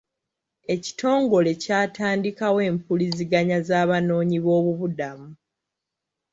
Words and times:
Ekitongole 0.73 1.51
kyatandikawo 1.61 2.59
empuliziganya 2.69 3.57
z'abanoonyi 3.67 4.37
boobubudamu. 4.45 5.29